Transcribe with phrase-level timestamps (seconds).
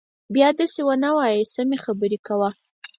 [0.33, 2.49] بيا دسې ونه وايي سمې خبرې کوه.